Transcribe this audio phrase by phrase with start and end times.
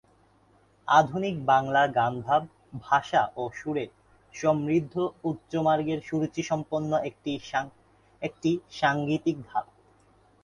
[0.87, 2.41] আধুনিক বাংলা গান ভাব,
[2.81, 3.85] ভাষা ও সুরে
[4.35, 4.95] সমৃদ্ধ
[5.23, 6.91] উচ্চমার্গের সুরুচিসম্পন্ন
[8.21, 9.71] একটি সাঙ্গীতিক ধারা।